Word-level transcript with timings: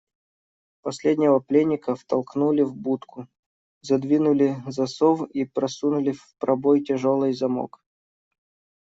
Последнего 0.81 1.39
пленника 1.39 1.93
втолкнули 1.93 2.63
в 2.63 2.73
будку, 2.75 3.27
задвинули 3.83 4.55
засов 4.65 5.29
и 5.29 5.45
просунули 5.45 6.13
в 6.13 6.35
пробой 6.39 6.83
тяжелый 6.83 7.33
замок. 7.33 7.83